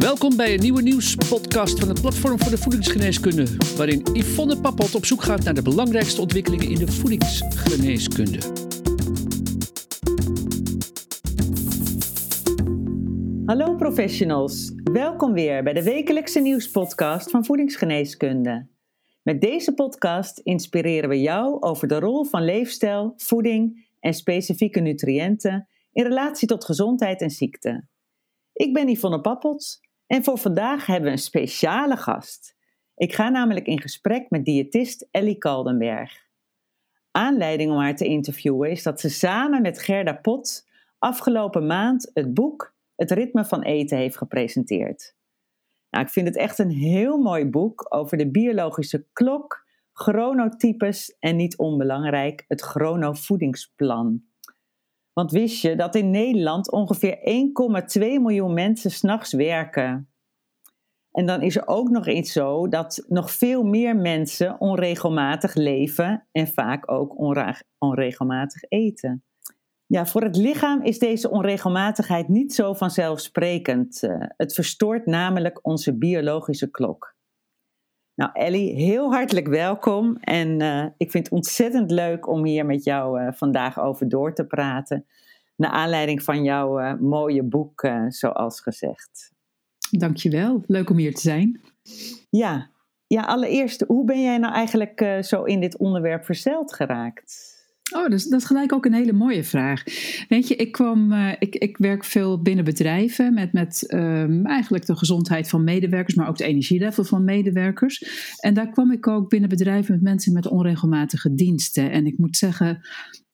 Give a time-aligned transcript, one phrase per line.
[0.00, 5.04] Welkom bij een nieuwe nieuwspodcast van het Platform voor de Voedingsgeneeskunde, waarin Yvonne Pappot op
[5.04, 8.38] zoek gaat naar de belangrijkste ontwikkelingen in de voedingsgeneeskunde.
[13.46, 18.68] Hallo professionals, welkom weer bij de wekelijkse nieuwspodcast van Voedingsgeneeskunde.
[19.22, 25.68] Met deze podcast inspireren we jou over de rol van leefstijl, voeding en specifieke nutriënten
[25.92, 27.88] in relatie tot gezondheid en ziekte.
[28.52, 29.80] Ik ben Yvonne Pappels
[30.10, 32.56] en voor vandaag hebben we een speciale gast.
[32.96, 36.28] Ik ga namelijk in gesprek met diëtist Ellie Kaldenberg.
[37.10, 42.34] Aanleiding om haar te interviewen is dat ze samen met Gerda Pot afgelopen maand het
[42.34, 45.16] boek Het ritme van eten heeft gepresenteerd.
[45.90, 51.36] Nou, ik vind het echt een heel mooi boek over de biologische klok, chronotypes en
[51.36, 54.29] niet onbelangrijk het chronovoedingsplan.
[55.20, 57.18] Want wist je dat in Nederland ongeveer
[57.98, 60.08] 1,2 miljoen mensen s'nachts werken?
[61.12, 66.26] En dan is er ook nog iets zo dat nog veel meer mensen onregelmatig leven
[66.32, 67.18] en vaak ook
[67.78, 69.24] onregelmatig eten.
[69.86, 74.02] Ja, voor het lichaam is deze onregelmatigheid niet zo vanzelfsprekend.
[74.02, 77.14] Eh, het verstoort namelijk onze biologische klok.
[78.20, 80.16] Nou, Ellie, heel hartelijk welkom.
[80.20, 84.34] En uh, ik vind het ontzettend leuk om hier met jou uh, vandaag over door
[84.34, 85.06] te praten.
[85.56, 89.32] Naar aanleiding van jouw uh, mooie boek, zoals gezegd.
[89.90, 91.60] Dankjewel, leuk om hier te zijn.
[92.30, 92.70] Ja,
[93.06, 97.49] ja allereerst, hoe ben jij nou eigenlijk zo in dit onderwerp verzeld geraakt?
[97.90, 99.82] Oh, dat is, dat gelijk ook een hele mooie vraag.
[100.28, 104.86] Weet je, ik, kwam, uh, ik, ik werk veel binnen bedrijven met, met um, eigenlijk
[104.86, 108.04] de gezondheid van medewerkers, maar ook de energielevel van medewerkers.
[108.40, 111.90] En daar kwam ik ook binnen bedrijven met mensen met onregelmatige diensten.
[111.90, 112.80] En ik moet zeggen,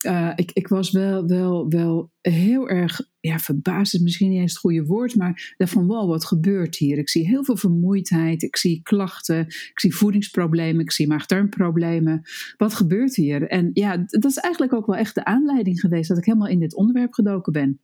[0.06, 4.52] uh, ik, ik was wel, wel, wel heel erg, ja, verbaasd is misschien niet eens
[4.52, 6.98] het goede woord, maar van wow, wat gebeurt hier?
[6.98, 12.22] Ik zie heel veel vermoeidheid, ik zie klachten, ik zie voedingsproblemen, ik zie maag-darmproblemen.
[12.56, 13.48] Wat gebeurt hier?
[13.48, 16.60] En ja, dat is eigenlijk ook wel echt de aanleiding geweest dat ik helemaal in
[16.60, 17.78] dit onderwerp gedoken ben.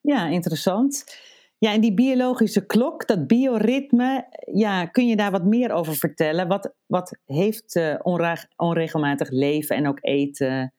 [0.00, 1.04] Ja, interessant.
[1.58, 6.48] Ja, en die biologische klok, dat bioritme, ja, kun je daar wat meer over vertellen?
[6.48, 7.94] Wat, wat heeft uh,
[8.56, 10.74] onregelmatig leven en ook eten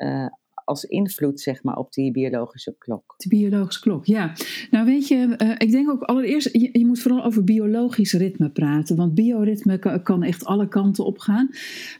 [0.00, 0.28] uh,
[0.70, 3.14] als invloed zeg maar, op die biologische klok?
[3.16, 4.32] De biologische klok, ja.
[4.70, 8.96] Nou weet je, uh, ik denk ook allereerst, je, moet vooral over biologisch ritme praten.
[8.96, 11.48] Want bioritme kan, echt alle kanten op gaan.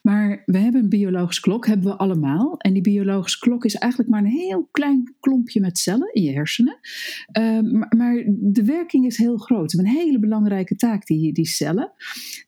[0.02, 2.56] Maar we hebben een biologische klok, hebben we allemaal.
[2.58, 6.32] En die biologische klok is eigenlijk maar een heel klein klompje met cellen in je
[6.32, 6.78] hersenen.
[7.38, 9.72] Uh, maar, de werking is heel groot.
[9.72, 11.92] We hebben een hele belangrijke taak, die, die cellen.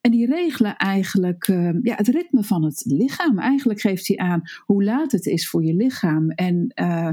[0.00, 3.38] En die regelen eigenlijk uh, ja, het ritme van het lichaam.
[3.38, 7.08] Eigenlijk geeft hij aan hoe laat het is voor je lichaam en uh,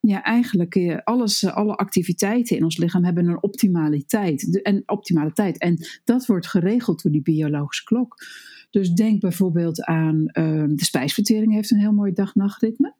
[0.00, 4.62] ja, eigenlijk uh, alles, uh, alle activiteiten in ons lichaam hebben een optimaliteit.
[4.62, 5.58] En optimaliteit.
[5.58, 8.16] En dat wordt geregeld door die biologische klok.
[8.76, 12.94] Dus denk bijvoorbeeld aan uh, de spijsvertering heeft een heel mooi dag-nachtritme.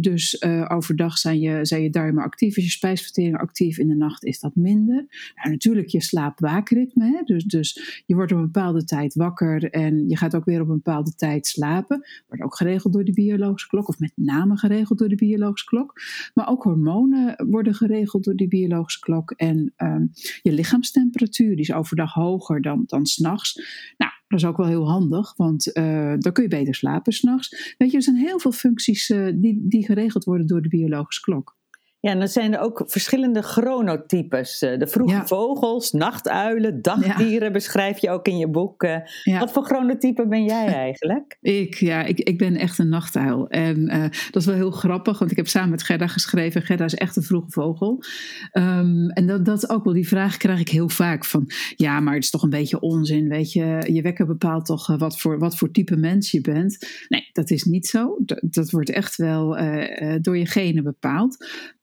[0.00, 3.94] dus uh, overdag zijn je, zijn je darmen actief, is je spijsvertering actief, in de
[3.94, 5.06] nacht is dat minder.
[5.34, 10.16] Nou, natuurlijk je slaap-waakritme, dus, dus je wordt op een bepaalde tijd wakker en je
[10.16, 12.06] gaat ook weer op een bepaalde tijd slapen.
[12.28, 16.00] Wordt ook geregeld door de biologische klok, of met name geregeld door de biologische klok.
[16.34, 19.30] Maar ook hormonen worden geregeld door die biologische klok.
[19.30, 20.10] En um,
[20.42, 23.62] je lichaamstemperatuur die is overdag hoger dan, dan s'nachts.
[23.96, 27.74] Nou, dat is ook wel heel handig, want uh, dan kun je beter slapen s'nachts.
[27.78, 31.20] Weet je, er zijn heel veel functies uh, die, die geregeld worden door de biologische
[31.20, 31.58] klok.
[32.00, 34.62] Ja, en dan zijn er ook verschillende chronotypes.
[34.62, 35.26] Eh, de vroege ja.
[35.26, 37.50] vogels, nachtuilen, dagdieren ja.
[37.50, 38.82] beschrijf je ook in je boek.
[38.82, 39.38] Ja.
[39.38, 41.38] Wat voor chronotype ben jij eigenlijk?
[41.40, 43.48] ik, ja, ik, ik ben echt een nachtuil.
[43.48, 46.62] En uh, dat is wel heel grappig, want ik heb samen met Gerda geschreven.
[46.62, 48.04] Gerda is echt een vroege vogel.
[48.52, 51.50] Um, en dat, dat ook wel, die vraag krijg ik heel vaak van...
[51.76, 53.88] Ja, maar het is toch een beetje onzin, weet je.
[53.92, 57.04] Je wekker bepaalt toch wat voor, wat voor type mens je bent.
[57.08, 58.16] Nee, dat is niet zo.
[58.18, 61.36] Dat, dat wordt echt wel uh, door je genen bepaald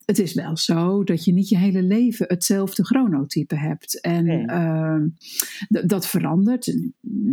[0.08, 4.02] het is wel zo dat je niet je hele leven hetzelfde chronotype hebt.
[4.02, 4.46] En nee.
[4.46, 5.02] uh,
[5.86, 6.78] dat verandert.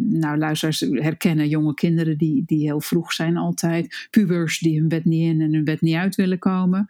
[0.08, 4.08] Nou, luisteraars herkennen jonge kinderen die, die heel vroeg zijn altijd.
[4.10, 6.86] Pubers die hun bed niet in en hun bed niet uit willen komen.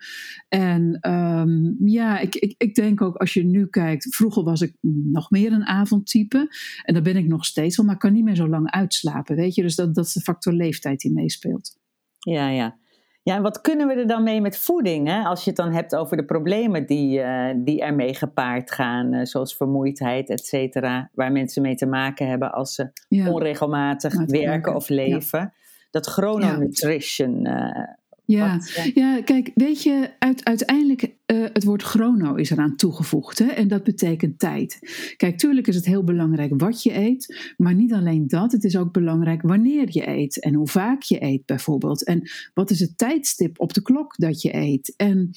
[0.49, 4.15] En um, ja, ik, ik, ik denk ook als je nu kijkt.
[4.15, 4.75] Vroeger was ik
[5.13, 6.49] nog meer een avondtype.
[6.83, 9.37] En dat ben ik nog steeds wel, maar ik kan niet meer zo lang uitslapen.
[9.37, 11.79] Weet je, dus dat, dat is de factor leeftijd die meespeelt.
[12.19, 12.83] Ja, ja.
[13.25, 15.09] Ja, en wat kunnen we er dan mee met voeding?
[15.09, 15.23] Hè?
[15.23, 19.25] Als je het dan hebt over de problemen die, uh, die ermee gepaard gaan, uh,
[19.25, 23.31] zoals vermoeidheid, et cetera, waar mensen mee te maken hebben als ze ja.
[23.31, 25.38] onregelmatig werken of leven.
[25.38, 25.53] Ja.
[25.91, 27.87] Dat chrononutrition, uh,
[28.26, 28.61] Ja,
[28.94, 33.38] ja, kijk, weet je, uit, uiteindelijk, uh, het woord chrono is eraan toegevoegd.
[33.38, 34.79] Hè, en dat betekent tijd.
[35.17, 37.53] Kijk, tuurlijk is het heel belangrijk wat je eet.
[37.56, 40.41] Maar niet alleen dat, het is ook belangrijk wanneer je eet.
[40.41, 42.05] En hoe vaak je eet bijvoorbeeld.
[42.05, 44.94] En wat is het tijdstip op de klok dat je eet.
[44.97, 45.31] En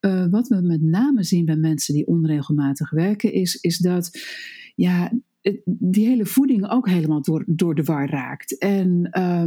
[0.00, 4.10] uh, wat we met name zien bij mensen die onregelmatig werken, is, is dat
[4.74, 5.12] ja,
[5.64, 8.58] die hele voeding ook helemaal door, door de war raakt.
[8.58, 9.44] En uh,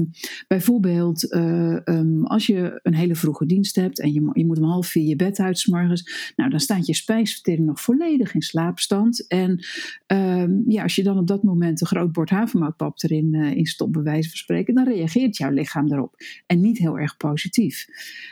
[0.48, 4.64] bijvoorbeeld, uh, um, als je een hele vroege dienst hebt en je, je moet om
[4.64, 8.42] half vier je bed uit s morgens, nou dan staat je spijsvertering nog volledig in
[8.42, 9.28] slaapstand.
[9.28, 9.66] En
[10.08, 13.66] uh, ja, als je dan op dat moment een groot bord havermoutpap erin uh, in
[13.66, 16.16] stopt, bij wijze van spreken, dan reageert jouw lichaam daarop.
[16.46, 17.88] En niet heel erg positief.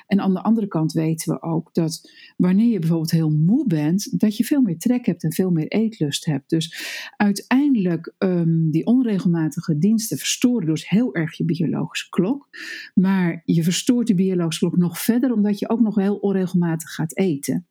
[0.07, 4.19] En aan de andere kant weten we ook dat wanneer je bijvoorbeeld heel moe bent,
[4.19, 6.49] dat je veel meer trek hebt en veel meer eetlust hebt.
[6.49, 6.75] Dus
[7.17, 12.49] uiteindelijk uiteindelijk um, die onregelmatige diensten verstoren dus heel erg je biologische klok.
[12.93, 17.17] Maar je verstoort die biologische klok nog verder omdat je ook nog heel onregelmatig gaat
[17.17, 17.67] eten.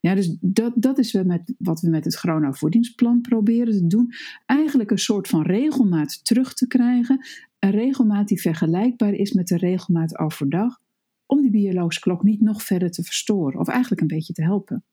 [0.00, 4.12] Ja, dus dat, dat is met, wat we met het chronovoedingsplan proberen te doen.
[4.46, 7.26] Eigenlijk een soort van regelmaat terug te krijgen.
[7.58, 10.80] Een regelmaat die vergelijkbaar is met de regelmaat overdag.
[11.26, 13.60] Om die biologische klok niet nog verder te verstoren.
[13.60, 14.84] Of eigenlijk een beetje te helpen.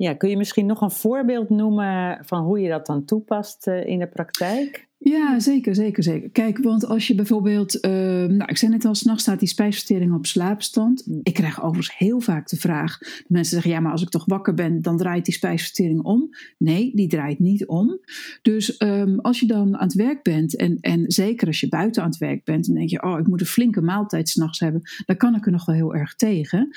[0.00, 3.86] Ja, kun je misschien nog een voorbeeld noemen van hoe je dat dan toepast eh,
[3.86, 4.88] in de praktijk?
[4.98, 6.30] Ja, zeker, zeker, zeker.
[6.30, 7.90] Kijk, want als je bijvoorbeeld, uh,
[8.24, 11.06] nou, ik zei net al, s'nachts staat die spijsvertering op slaapstand.
[11.06, 11.20] Mm.
[11.22, 14.24] Ik krijg overigens heel vaak de vraag, de mensen zeggen, ja, maar als ik toch
[14.24, 16.28] wakker ben, dan draait die spijsvertering om.
[16.58, 18.00] Nee, die draait niet om.
[18.42, 22.02] Dus um, als je dan aan het werk bent, en, en zeker als je buiten
[22.02, 24.82] aan het werk bent, dan denk je, oh, ik moet een flinke maaltijd s'nachts hebben,
[25.06, 26.70] dan kan ik er nog wel heel erg tegen.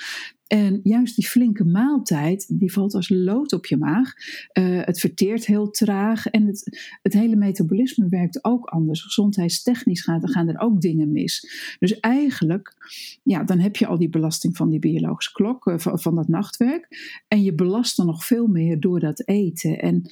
[0.53, 4.13] En juist die flinke maaltijd, die valt als lood op je maag.
[4.53, 9.01] Uh, het verteert heel traag en het, het hele metabolisme werkt ook anders.
[9.01, 11.47] Gezondheidstechnisch gaan, gaan er ook dingen mis.
[11.79, 12.75] Dus eigenlijk,
[13.23, 16.27] ja, dan heb je al die belasting van die biologische klok, uh, van, van dat
[16.27, 16.87] nachtwerk.
[17.27, 19.79] En je belast dan nog veel meer door dat eten.
[19.79, 20.11] En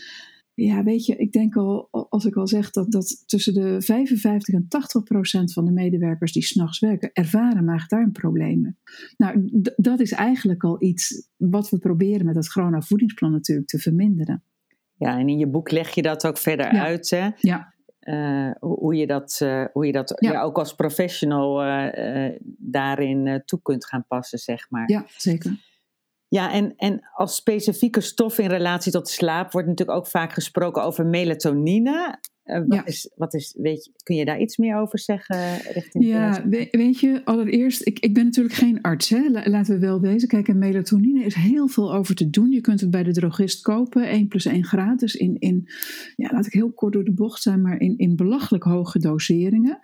[0.53, 4.53] ja, weet je, ik denk al, als ik al zeg dat, dat tussen de 55
[4.53, 8.77] en 80 procent van de medewerkers die s'nachts werken, ervaren maag-darmproblemen.
[9.17, 13.79] Nou, dat is eigenlijk al iets wat we proberen met het Corona Voedingsplan natuurlijk te
[13.79, 14.43] verminderen.
[14.93, 17.29] Ja, en in je boek leg je dat ook verder uit, hè?
[17.39, 17.73] Ja.
[18.01, 20.41] Uh, hoe je dat, uh, hoe je dat ja.
[20.41, 24.89] ook als professional uh, daarin toe kunt gaan passen, zeg maar.
[24.89, 25.69] Ja, zeker.
[26.31, 30.83] Ja, en, en als specifieke stof in relatie tot slaap wordt natuurlijk ook vaak gesproken
[30.83, 32.19] over melatonine.
[32.45, 32.85] Uh, wat, ja.
[32.85, 35.57] is, wat is, weet je, kun je daar iets meer over zeggen?
[35.57, 39.29] Richting ja, weet je, allereerst, ik, ik ben natuurlijk geen arts, hè?
[39.29, 40.27] laten we wel wezen.
[40.27, 42.51] Kijk, en melatonine is heel veel over te doen.
[42.51, 45.69] Je kunt het bij de drogist kopen, 1 plus 1 gratis, in, in
[46.15, 49.79] ja, laat ik heel kort door de bocht zijn, maar in, in belachelijk hoge doseringen.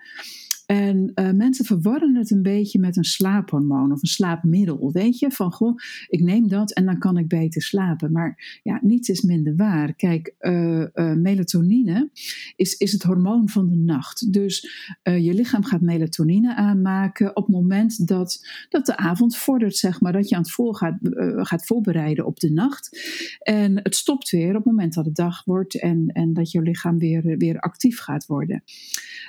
[0.68, 4.92] En uh, mensen verwarren het een beetje met een slaaphormoon of een slaapmiddel.
[4.92, 5.76] Weet je, van goh,
[6.08, 8.12] ik neem dat en dan kan ik beter slapen.
[8.12, 9.94] Maar ja, niets is minder waar.
[9.94, 12.10] Kijk, uh, uh, melatonine
[12.56, 14.32] is, is het hormoon van de nacht.
[14.32, 14.70] Dus
[15.02, 20.12] je lichaam gaat melatonine aanmaken op het moment dat, dat de avond vordert, zeg maar.
[20.12, 20.98] Dat je aan het voor gaat,
[21.36, 23.00] gaat voorbereiden op de nacht.
[23.38, 26.62] En het stopt weer op het moment dat het dag wordt en, en dat je
[26.62, 28.62] lichaam weer, weer actief gaat worden.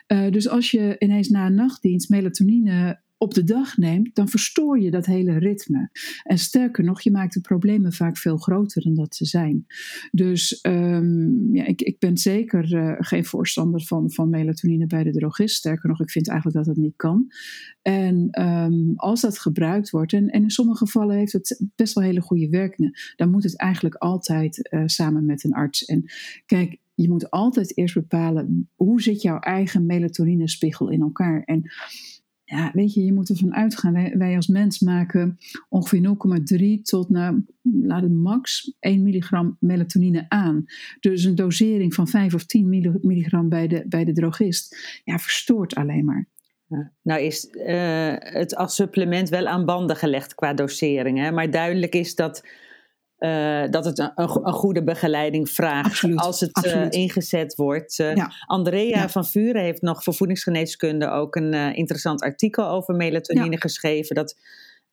[0.08, 4.92] dus als je ineens na een nachtdienst melatonine op de dag neemt, dan verstoor je
[4.92, 5.90] dat hele ritme.
[6.24, 9.66] En sterker nog, je maakt de problemen vaak veel groter dan dat ze zijn.
[10.12, 15.12] Dus um, ja, ik, ik ben zeker uh, geen voorstander van, van melatonine bij de
[15.12, 15.56] drogist.
[15.56, 17.28] Sterker nog, ik vind eigenlijk dat dat niet kan.
[17.82, 22.04] En um, als dat gebruikt wordt, en, en, in sommige gevallen heeft het best wel
[22.04, 25.86] hele goede werkingen, dan moet het eigenlijk altijd uh, samen met een arts.
[25.86, 26.04] En
[26.46, 31.44] kijk, je moet altijd eerst bepalen hoe zit jouw eigen melatoninespiegel in elkaar.
[31.44, 31.72] En
[32.44, 33.94] ja, weet je, je moet ervan uitgaan.
[33.94, 35.38] Wij, wij als mens maken
[35.70, 36.18] ongeveer
[36.78, 40.66] 0,3 tot, nou, laat max 1 milligram melatonine aan.
[41.00, 42.70] Dus een dosering van 5 of 10
[43.02, 46.28] milligram bij de, bij de drogist, ja, verstoort alleen maar.
[47.02, 51.18] Nou is uh, het als supplement wel aan banden gelegd qua dosering.
[51.18, 51.32] Hè?
[51.32, 52.44] Maar duidelijk is dat
[53.20, 58.00] uh, dat het een, een, goede begeleiding vraagt als het uh, ingezet wordt.
[58.00, 58.32] Uh, ja.
[58.46, 59.10] Andrea ja.
[59.10, 63.58] van Vuren heeft nog voor voedingsgeneeskunde ook een interessant artikel over melatonine ja.
[63.58, 64.16] geschreven.
[64.16, 64.36] Dat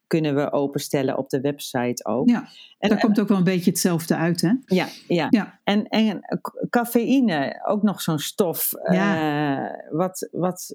[0.06, 2.28] kunnen we openstellen op de website ook.
[2.28, 4.52] Ja, en, daar komt ook wel een beetje hetzelfde uit, hè?
[4.64, 5.26] Ja, ja.
[5.30, 5.61] ja.
[5.64, 6.21] En, en
[6.71, 8.71] cafeïne, ook nog zo'n stof.
[9.90, 10.75] wat, wat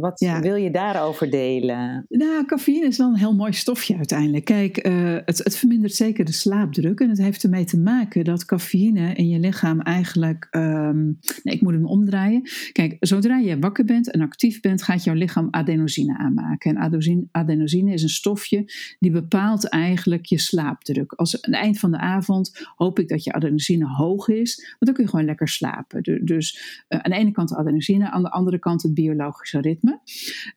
[0.00, 2.06] Wat wil je daarover delen?
[2.08, 4.44] Nou, cafeïne is wel een heel mooi stofje uiteindelijk.
[4.44, 7.00] Kijk, eh, het, het, vermindert zeker de slaapdruk.
[7.00, 10.48] En het heeft ermee te maken dat cafeïne in je lichaam eigenlijk.
[10.50, 12.42] Um, nee, ik moet hem omdraaien.
[12.72, 16.70] Kijk, zodra je wakker bent en actief bent, gaat jouw lichaam adenosine aanmaken.
[16.70, 18.64] En adenosine, adenosine is een stofje
[18.98, 21.12] die bepaalt eigenlijk je slaapdruk.
[21.12, 24.78] Als aan het eind van de avond hoop ik dat je adenosine hoog is, want
[24.78, 26.24] dan kun je gewoon lekker slapen.
[26.24, 29.83] Dus uh, aan de ene kant de adenosine, aan de andere kant het biologische ritme.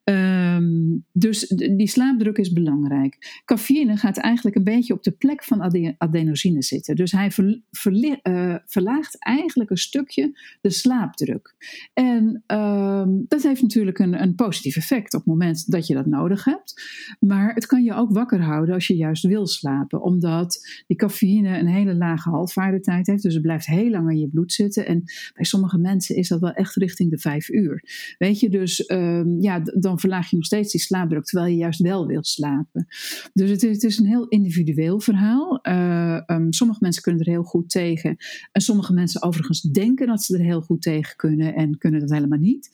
[0.04, 3.42] Um, dus die slaapdruk is belangrijk.
[3.46, 6.96] Cafeïne gaat eigenlijk een beetje op de plek van adenosine zitten.
[6.96, 11.56] Dus hij uh, verlaagt eigenlijk een stukje de slaapdruk.
[11.94, 16.06] En um, dat heeft natuurlijk een, een positief effect op het moment dat je dat
[16.06, 16.82] nodig hebt.
[17.20, 21.60] Maar het kan je ook wakker houden als je juist wil slapen, omdat die cafeïne
[21.60, 23.24] een hele lage halfwaardetijd heeft.
[23.24, 24.86] Dus het blijft heel lang in je bloed zitten.
[24.86, 25.04] En
[25.34, 27.84] bij sommige mensen is dat wel echt richting de vijf uur.
[28.18, 28.86] Weet je, dus
[29.18, 32.88] um, ja, dan verlaag je nog steeds die slaapdruk, terwijl je juist wel wil slapen.
[33.34, 35.60] Dus het is, het is een heel individueel verhaal.
[35.68, 38.16] Uh, um, sommige mensen kunnen er heel goed tegen.
[38.52, 42.10] En sommige mensen overigens denken dat ze er heel goed tegen kunnen en kunnen dat
[42.10, 42.70] helemaal niet.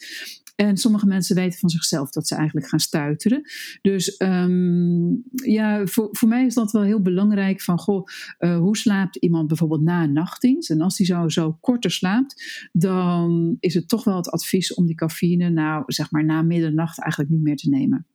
[0.56, 3.42] En sommige mensen weten van zichzelf dat ze eigenlijk gaan stuiteren.
[3.82, 8.08] Dus um, ja, voor, voor mij is dat wel heel belangrijk van, goh,
[8.40, 10.70] uh, hoe slaapt iemand bijvoorbeeld na een nachtdienst?
[10.70, 14.86] En als die zo, zo korter slaapt, dan is het toch wel het advies om
[14.86, 18.08] die cafeïne nou, zeg maar, na middernacht eigenlijk niet meer te nemen.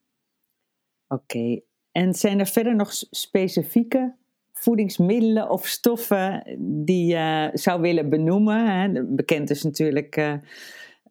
[1.08, 1.60] Oké,
[1.92, 4.14] en zijn er verder nog specifieke
[4.52, 9.16] voedingsmiddelen of stoffen die je zou willen benoemen?
[9.16, 10.16] Bekend is natuurlijk...
[10.16, 10.34] Uh,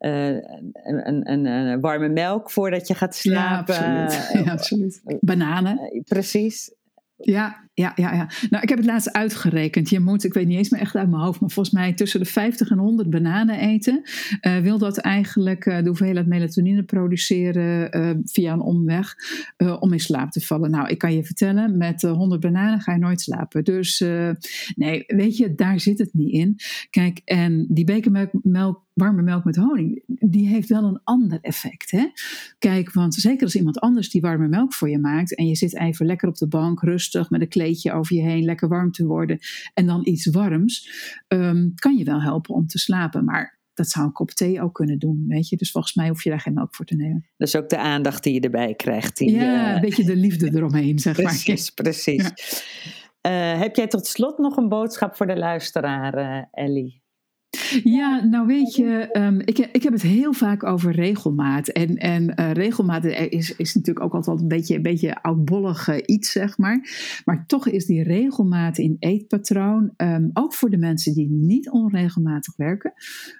[0.00, 3.74] uh, een, een, een, warme melk voordat je gaat slapen.
[3.74, 4.30] Ja, absoluut.
[4.44, 5.00] Ja, absoluut.
[5.20, 6.02] Bananen.
[6.04, 6.74] Precies.
[7.16, 8.28] Ja, ja, ja, ja.
[8.50, 9.90] Nou, ik heb het laatst uitgerekend.
[9.90, 12.20] Je moet, ik weet niet eens meer echt uit mijn hoofd, maar volgens mij tussen
[12.20, 14.02] de 50 en 100 bananen eten.
[14.42, 19.14] Uh, wil dat eigenlijk uh, de hoeveelheid melatonine produceren uh, via een omweg
[19.80, 20.70] om in slaap te vallen?
[20.70, 23.64] Nou, ik kan je vertellen, met 100 bananen ga je nooit slapen.
[23.64, 24.04] Dus
[24.74, 26.56] nee, weet je, daar zit het niet in.
[26.90, 31.90] Kijk, en die bekermelk, melk, warme melk met honing, die heeft wel een ander effect.
[31.90, 32.06] Hè?
[32.58, 35.78] Kijk, want zeker als iemand anders die warme melk voor je maakt en je zit
[35.78, 39.06] even lekker op de bank, rustig met een kleed over je heen, lekker warm te
[39.06, 39.38] worden
[39.74, 40.90] en dan iets warms,
[41.28, 43.24] um, kan je wel helpen om te slapen.
[43.24, 45.56] Maar dat zou een kop thee ook kunnen doen, weet je.
[45.56, 47.26] Dus volgens mij hoef je daar geen melk voor te nemen.
[47.36, 49.16] Dat is ook de aandacht die je erbij krijgt.
[49.16, 49.74] Die, ja, uh...
[49.74, 51.74] een beetje de liefde eromheen, zeg precies, maar.
[51.74, 52.66] Precies, precies.
[53.22, 53.54] Ja.
[53.54, 57.02] Uh, heb jij tot slot nog een boodschap voor de luisteraar, uh, Ellie?
[57.84, 61.68] Ja, nou weet je, um, ik, ik heb het heel vaak over regelmaat.
[61.68, 65.96] En, en uh, regelmaat is, is natuurlijk ook altijd een beetje, een beetje oudbollig uh,
[66.06, 66.88] iets, zeg maar.
[67.24, 72.56] Maar toch is die regelmaat in eetpatroon, um, ook voor de mensen die niet onregelmatig
[72.56, 72.92] werken,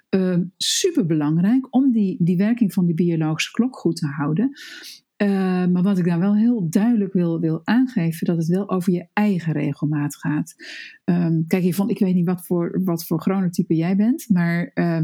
[0.09, 4.51] um, super belangrijk om die, die werking van die biologische klok goed te houden.
[5.23, 8.93] Uh, maar wat ik daar wel heel duidelijk wil, wil aangeven, dat het wel over
[8.93, 10.55] je eigen regelmaat gaat.
[11.05, 14.99] Um, kijk, Yvonne, ik weet niet wat voor, wat voor chronotype jij bent, maar uh,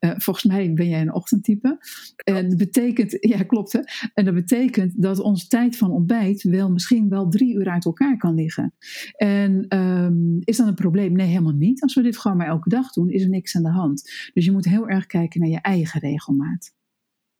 [0.00, 1.78] uh, volgens mij ben jij een ochtendtype.
[2.24, 3.80] En dat betekent, ja klopt hè,
[4.14, 8.16] en dat betekent dat onze tijd van ontbijt wel misschien wel drie uur uit elkaar
[8.16, 8.74] kan liggen.
[9.16, 11.12] En um, is dat een probleem?
[11.12, 11.82] Nee, helemaal niet.
[11.82, 14.10] Als we dit gewoon maar elke dag doen, is er niks aan de hand.
[14.32, 16.74] Dus je moet heel erg kijken naar je eigen regelmaat.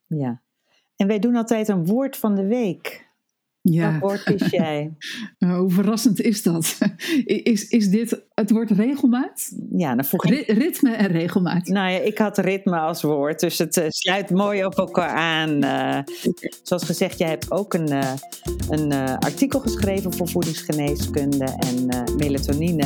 [0.07, 0.41] Ja,
[1.01, 3.09] en wij doen altijd een woord van de week.
[3.61, 3.91] Ja.
[3.91, 4.93] Wat woord is jij?
[5.39, 6.77] Uh, hoe verrassend is dat?
[7.25, 9.51] Is, is dit het woord regelmaat?
[9.71, 10.47] Ja, dan vroeg ik...
[10.47, 11.67] ritme en regelmaat.
[11.67, 15.63] Nou ja, ik had ritme als woord, dus het uh, sluit mooi op elkaar aan.
[15.63, 15.99] Uh,
[16.63, 17.91] zoals gezegd, jij hebt ook een,
[18.69, 21.45] een artikel geschreven voor voedingsgeneeskunde.
[21.45, 22.85] En melatonine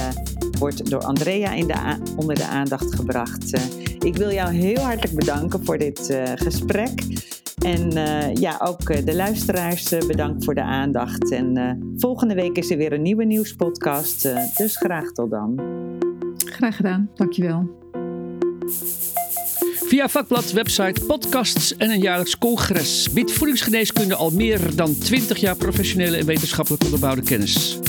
[0.59, 3.59] wordt door Andrea in de onder de aandacht gebracht.
[3.99, 7.03] ik wil jou heel hartelijk bedanken voor dit gesprek.
[7.65, 11.31] En uh, ja, ook uh, de luisteraars uh, bedankt voor de aandacht.
[11.31, 14.29] En volgende week is er weer een nieuwe nieuwspodcast.
[14.57, 15.59] dus graag tot dan.
[16.45, 17.69] Graag gedaan, dankjewel.
[19.75, 25.55] Via vakblad, website, podcasts en een jaarlijks congres biedt voedingsgeneeskunde al meer dan 20 jaar
[25.55, 27.79] professionele en wetenschappelijk onderbouwde kennis.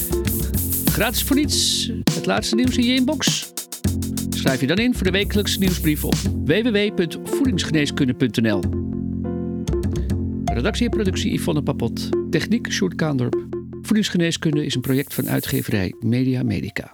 [0.85, 3.53] Gratis voor niets, het laatste nieuws in je inbox.
[4.31, 6.15] Schrijf je dan in voor de wekelijkse nieuwsbrief op
[6.45, 8.61] www.voedingsgeneeskunde.nl.
[10.57, 12.09] Redactie en productie Yvonne Papot.
[12.31, 13.47] Techniek Sjoerd Kaandorp.
[13.83, 16.93] Voedingsgeneeskunde is een project van uitgeverij Media Medica.